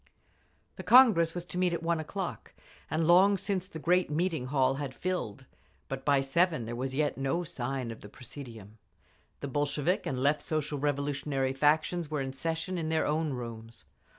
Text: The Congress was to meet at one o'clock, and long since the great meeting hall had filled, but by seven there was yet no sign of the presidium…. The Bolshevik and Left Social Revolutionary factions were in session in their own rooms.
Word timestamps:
The 0.77 0.83
Congress 0.83 1.35
was 1.35 1.45
to 1.45 1.59
meet 1.59 1.73
at 1.73 1.83
one 1.83 1.99
o'clock, 1.99 2.55
and 2.89 3.05
long 3.05 3.37
since 3.37 3.67
the 3.67 3.77
great 3.77 4.09
meeting 4.09 4.47
hall 4.47 4.77
had 4.77 4.95
filled, 4.95 5.45
but 5.89 6.03
by 6.03 6.21
seven 6.21 6.65
there 6.65 6.75
was 6.75 6.95
yet 6.95 7.19
no 7.19 7.43
sign 7.43 7.91
of 7.91 8.01
the 8.01 8.09
presidium…. 8.09 8.79
The 9.41 9.47
Bolshevik 9.47 10.07
and 10.07 10.17
Left 10.19 10.41
Social 10.41 10.79
Revolutionary 10.79 11.53
factions 11.53 12.09
were 12.09 12.19
in 12.19 12.33
session 12.33 12.79
in 12.79 12.89
their 12.89 13.05
own 13.05 13.33
rooms. 13.33 13.85